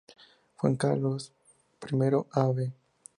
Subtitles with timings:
[0.55, 1.31] Juan Carlos
[1.91, 2.57] I, Av.